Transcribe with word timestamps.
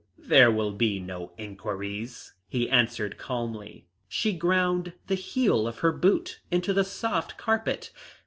"There 0.17 0.49
will 0.51 0.71
be 0.71 0.99
no 0.99 1.31
inquiries," 1.37 2.33
he 2.49 2.67
answered 2.67 3.19
calmly. 3.19 3.85
She 4.07 4.33
ground 4.33 4.93
the 5.05 5.13
heel 5.13 5.67
of 5.67 5.77
her 5.85 5.91
boot 5.91 6.39
into 6.49 6.73
the 6.73 6.83
soft 6.83 7.37
carpet. 7.37 7.91